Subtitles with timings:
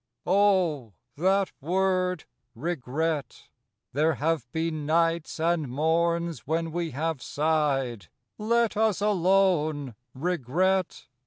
[0.27, 8.07] /^\ THAT word Regret /^ There have been nights and morns when we have sighed,"
[8.39, 11.05] Let us alone, Regret!